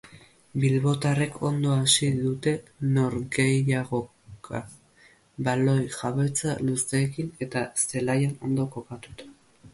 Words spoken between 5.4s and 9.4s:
baloi jabetza luzeekin eta zelaian ondo kokatuta.